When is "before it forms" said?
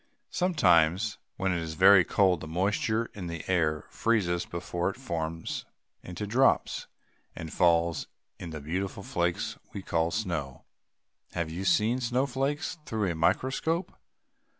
4.47-5.63